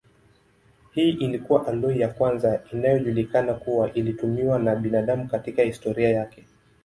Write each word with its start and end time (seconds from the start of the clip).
Hii 0.91 1.09
ilikuwa 1.09 1.67
aloi 1.67 1.99
ya 1.99 2.07
kwanza 2.09 2.61
inayojulikana 2.73 3.53
kuwa 3.53 3.93
ilitumiwa 3.93 4.59
na 4.59 4.75
binadamu 4.75 5.27
katika 5.27 5.63
historia 5.63 6.09
yake. 6.09 6.43